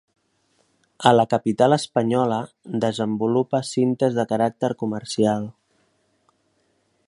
[1.09, 2.39] A la capital espanyola
[2.87, 5.49] desenvolupa cintes de caràcter comercial.